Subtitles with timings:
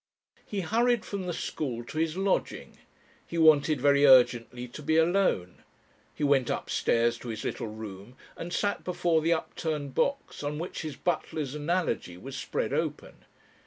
[0.47, 2.79] He hurried from the school to his lodging.
[3.27, 5.61] He wanted very urgently to be alone.
[6.15, 10.81] He went upstairs to his little room and sat before the upturned box on which
[10.81, 13.25] his Butler's Analogy was spread open.